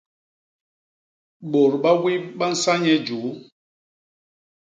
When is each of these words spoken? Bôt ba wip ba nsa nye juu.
Bôt 1.51 1.71
ba 1.81 1.91
wip 2.03 2.25
ba 2.37 2.45
nsa 2.53 2.73
nye 2.83 2.95
juu. 3.05 3.27